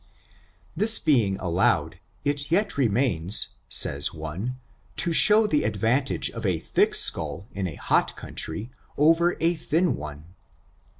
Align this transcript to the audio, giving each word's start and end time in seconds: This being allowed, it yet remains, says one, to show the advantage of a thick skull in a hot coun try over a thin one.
This 0.75 0.97
being 0.97 1.37
allowed, 1.37 1.99
it 2.25 2.49
yet 2.49 2.75
remains, 2.75 3.49
says 3.69 4.11
one, 4.11 4.59
to 4.95 5.13
show 5.13 5.45
the 5.45 5.61
advantage 5.63 6.31
of 6.31 6.43
a 6.43 6.57
thick 6.57 6.95
skull 6.95 7.47
in 7.53 7.67
a 7.67 7.75
hot 7.75 8.17
coun 8.17 8.33
try 8.33 8.71
over 8.97 9.37
a 9.39 9.53
thin 9.53 9.95
one. 9.95 10.33